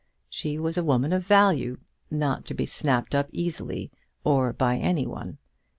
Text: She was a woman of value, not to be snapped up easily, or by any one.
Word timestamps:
She 0.31 0.57
was 0.57 0.79
a 0.79 0.83
woman 0.83 1.13
of 1.13 1.27
value, 1.27 1.77
not 2.09 2.43
to 2.45 2.55
be 2.55 2.65
snapped 2.65 3.13
up 3.13 3.29
easily, 3.31 3.91
or 4.23 4.51
by 4.51 4.77
any 4.77 5.05
one. 5.05 5.37